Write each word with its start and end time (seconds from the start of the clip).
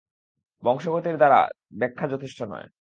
বংশগতির 0.63 1.17
দ্বারা 1.17 1.39
ব্যাখ্যা 1.79 2.05
যথেষ্ট 2.07 2.39
নয়। 2.43 2.67